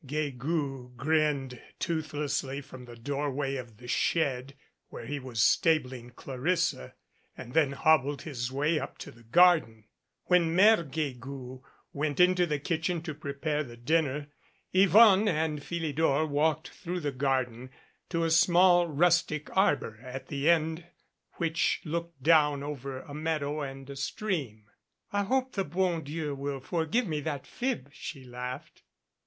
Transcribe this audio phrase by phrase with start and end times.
[0.03, 4.55] Guegou grinned toothlessly from the doorway of the shed
[4.89, 6.95] where he was stabling Clarissa,
[7.37, 9.85] and then hobbled his way up to the garden.
[10.25, 11.61] When Mere Guegou
[11.93, 14.29] went into the kitchen to prepare the dinner,
[14.73, 17.69] Yvonne and Philidor walked through the gar den
[18.09, 20.83] to a small rustic arbor at the end
[21.33, 24.65] which looked down over a meadow and a stream.
[25.13, 28.81] "I hope the bon Dieu will forgive me that fib," she laughed.